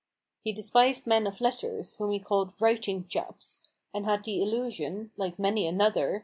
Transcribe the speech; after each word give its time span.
He 0.43 0.51
despised 0.51 1.05
men 1.05 1.27
of 1.27 1.39
letters, 1.41 1.97
whom 1.97 2.09
he 2.09 2.17
called 2.19 2.53
"writing 2.59 3.05
chaps," 3.07 3.61
and 3.93 4.03
had 4.03 4.23
the 4.23 4.41
illusion 4.41 5.11
(like 5.15 5.37
many 5.37 5.67
another 5.67 6.19